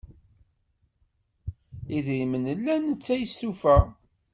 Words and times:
Idrimen 1.97 2.45
llan 2.59 2.83
netta 2.89 3.13
yestufa. 3.19 3.77